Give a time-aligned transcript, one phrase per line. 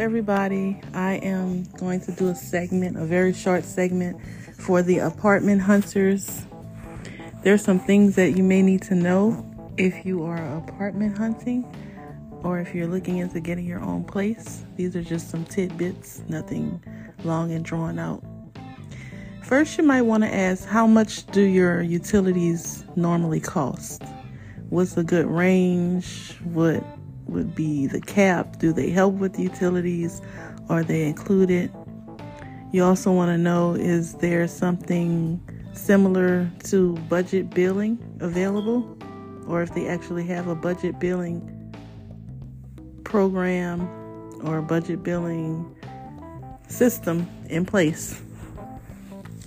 [0.00, 0.80] everybody.
[0.94, 4.18] I am going to do a segment, a very short segment
[4.58, 6.46] for the apartment hunters.
[7.42, 9.46] There's some things that you may need to know
[9.76, 11.66] if you are apartment hunting
[12.42, 14.64] or if you're looking into getting your own place.
[14.76, 16.82] These are just some tidbits, nothing
[17.22, 18.24] long and drawn out.
[19.42, 24.02] First, you might want to ask how much do your utilities normally cost?
[24.70, 26.38] What's a good range?
[26.44, 26.82] What
[27.30, 28.58] would be the cap?
[28.58, 30.20] Do they help with utilities?
[30.68, 31.72] Are they included?
[32.72, 35.40] You also want to know is there something
[35.72, 38.96] similar to budget billing available?
[39.46, 41.40] Or if they actually have a budget billing
[43.04, 43.88] program
[44.44, 45.74] or budget billing
[46.68, 48.22] system in place.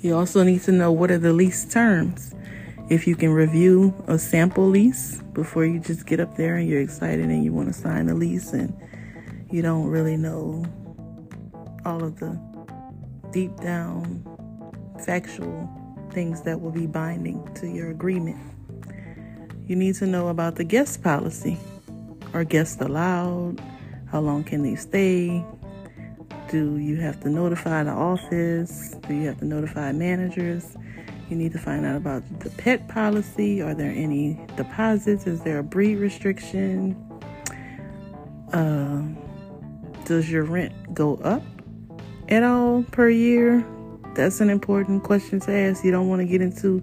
[0.00, 2.34] You also need to know what are the lease terms.
[2.88, 6.80] If you can review a sample lease before you just get up there and you're
[6.80, 8.74] excited and you want to sign the lease and
[9.50, 10.64] you don't really know
[11.84, 12.40] all of the
[13.30, 14.24] deep down
[15.04, 15.68] factual
[16.12, 18.38] things that will be binding to your agreement.
[19.66, 21.58] You need to know about the guest policy.
[22.32, 23.60] Are guests allowed?
[24.10, 25.44] How long can they stay?
[26.50, 28.94] Do you have to notify the office?
[29.06, 30.74] Do you have to notify managers?
[31.28, 33.60] You need to find out about the pet policy.
[33.60, 35.26] Are there any deposits?
[35.26, 36.96] Is there a breed restriction?
[38.52, 39.02] Uh,
[40.06, 41.42] does your rent go up
[42.28, 43.64] at all per year?
[44.14, 45.84] That's an important question to ask.
[45.84, 46.82] You don't want to get into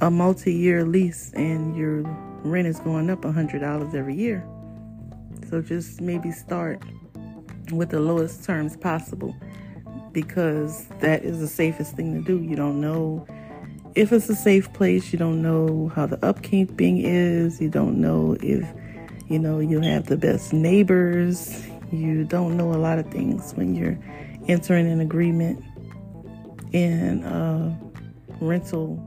[0.00, 2.02] a multi year lease and your
[2.44, 4.46] rent is going up $100 every year.
[5.50, 6.82] So just maybe start
[7.72, 9.34] with the lowest terms possible
[10.12, 12.42] because that is the safest thing to do.
[12.42, 13.26] You don't know
[13.94, 18.36] if it's a safe place, you don't know how the upkeeping is, you don't know
[18.40, 18.66] if
[19.28, 23.74] you know you have the best neighbors, you don't know a lot of things when
[23.74, 23.98] you're
[24.48, 25.62] entering an agreement
[26.72, 27.78] in a
[28.40, 29.00] rental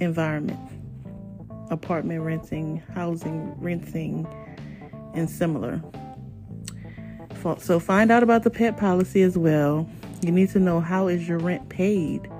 [0.00, 0.58] environment
[1.70, 4.26] apartment renting, housing renting,
[5.14, 5.82] and similar.
[7.58, 9.86] So find out about the pet policy as well.
[10.22, 12.30] You need to know how is your rent paid?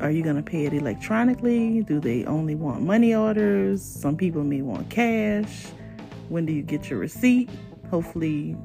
[0.00, 1.82] Are you going to pay it electronically?
[1.82, 3.82] Do they only want money orders?
[3.82, 5.66] Some people may want cash.
[6.28, 7.50] When do you get your receipt?
[7.90, 8.56] Hopefully,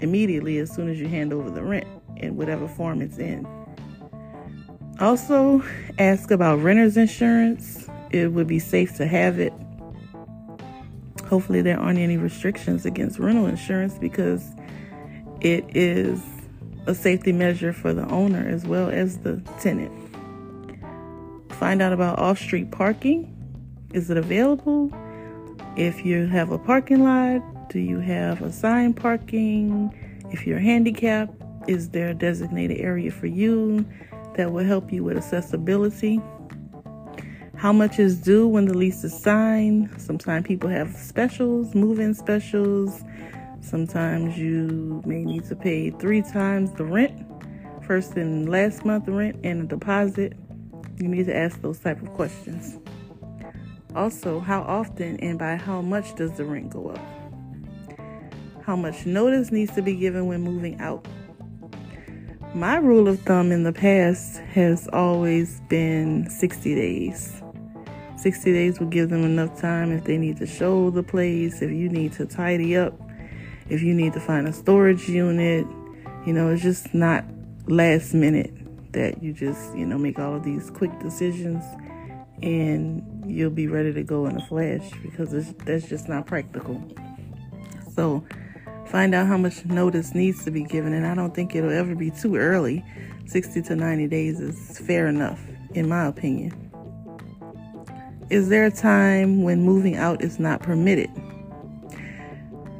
[0.00, 3.46] immediately as soon as you hand over the rent in whatever form it's in.
[4.98, 5.62] Also,
[6.00, 7.88] ask about renter's insurance.
[8.10, 9.52] It would be safe to have it.
[11.28, 14.52] Hopefully, there aren't any restrictions against rental insurance because
[15.40, 16.20] it is
[16.86, 20.01] a safety measure for the owner as well as the tenant.
[21.62, 23.32] Find out about off street parking.
[23.94, 24.90] Is it available?
[25.76, 29.94] If you have a parking lot, do you have assigned parking?
[30.32, 33.86] If you're handicapped, is there a designated area for you
[34.34, 36.20] that will help you with accessibility?
[37.54, 39.88] How much is due when the lease is signed?
[39.98, 43.04] Sometimes people have specials, move in specials.
[43.60, 47.24] Sometimes you may need to pay three times the rent
[47.82, 50.32] first and last month rent and a deposit
[51.02, 52.78] you need to ask those type of questions.
[53.96, 57.00] Also, how often and by how much does the rent go up?
[58.64, 61.04] How much notice needs to be given when moving out?
[62.54, 67.42] My rule of thumb in the past has always been 60 days.
[68.16, 71.70] 60 days will give them enough time if they need to show the place, if
[71.72, 72.98] you need to tidy up,
[73.68, 75.66] if you need to find a storage unit.
[76.24, 77.24] You know, it's just not
[77.66, 78.61] last minute
[78.92, 81.64] that you just, you know, make all of these quick decisions
[82.42, 85.30] and you'll be ready to go in a flash because
[85.64, 86.82] that's just not practical.
[87.94, 88.24] So,
[88.86, 91.94] find out how much notice needs to be given, and I don't think it'll ever
[91.94, 92.84] be too early.
[93.26, 95.40] 60 to 90 days is fair enough,
[95.74, 96.52] in my opinion.
[98.28, 101.10] Is there a time when moving out is not permitted?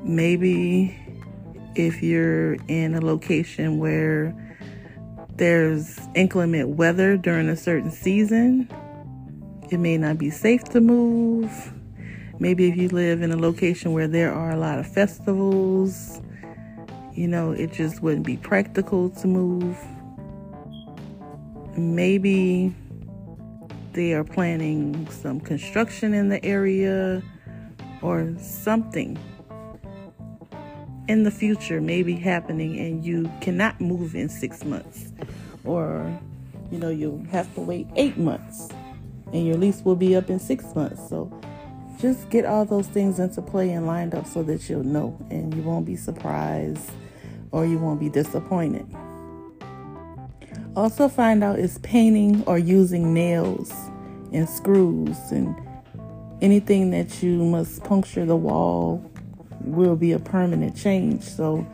[0.03, 0.99] Maybe
[1.75, 4.35] if you're in a location where
[5.37, 8.69] there's inclement weather during a certain season,
[9.71, 11.73] it may not be safe to move.
[12.39, 16.21] Maybe if you live in a location where there are a lot of festivals,
[17.15, 19.79] you know, it just wouldn't be practical to move.
[21.77, 22.75] Maybe
[23.93, 27.23] they are planning some construction in the area
[28.03, 29.19] or something
[31.13, 35.13] in the future may be happening and you cannot move in six months
[35.65, 36.11] or
[36.71, 38.71] you know you'll have to wait eight months
[39.35, 41.31] and your lease will be up in six months so
[42.01, 45.55] just get all those things into play and lined up so that you'll know and
[45.55, 46.91] you won't be surprised
[47.53, 48.87] or you won't be disappointed.
[50.75, 53.71] Also, find out is painting or using nails
[54.33, 55.55] and screws and
[56.41, 59.12] anything that you must puncture the wall
[59.65, 61.23] will be a permanent change.
[61.23, 61.67] So,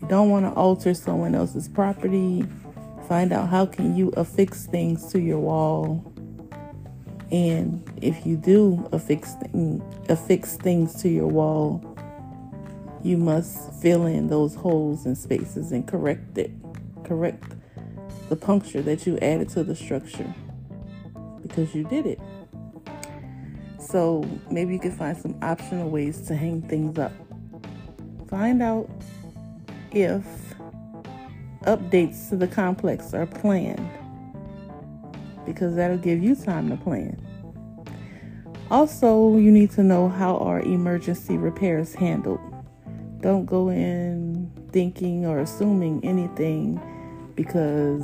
[0.00, 2.44] you don't want to alter someone else's property.
[3.08, 6.04] Find out how can you affix things to your wall.
[7.30, 11.88] And if you do affix, thing, affix things to your wall,
[13.02, 16.50] you must fill in those holes and spaces and correct it.
[17.04, 17.44] Correct
[18.32, 20.34] the puncture that you added to the structure
[21.42, 22.18] because you did it.
[23.78, 27.12] So maybe you can find some optional ways to hang things up.
[28.32, 28.88] Find out
[29.90, 30.24] if
[31.64, 33.90] updates to the complex are planned
[35.44, 37.20] because that'll give you time to plan.
[38.70, 42.40] Also, you need to know how are emergency repairs handled.
[43.20, 46.80] Don't go in thinking or assuming anything
[47.36, 48.02] because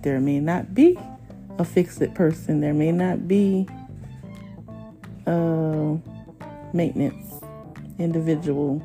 [0.00, 0.98] there may not be
[1.58, 3.68] a fix it person, there may not be
[5.26, 5.98] a
[6.72, 7.42] maintenance
[7.98, 8.82] individual.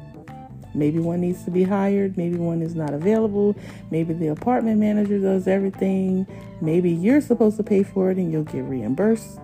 [0.78, 3.56] Maybe one needs to be hired, maybe one is not available,
[3.92, 6.28] maybe the apartment manager does everything,
[6.62, 9.40] maybe you're supposed to pay for it and you'll get reimbursed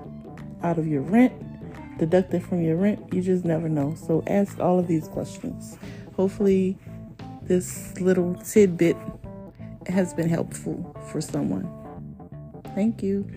[0.62, 1.33] out of your rent
[1.97, 3.13] deducted from your rent.
[3.13, 3.95] You just never know.
[3.95, 5.77] So ask all of these questions.
[6.15, 6.77] Hopefully,
[7.44, 8.97] this little tidbit
[9.88, 11.69] has been helpful for someone.
[12.75, 13.30] Thank you.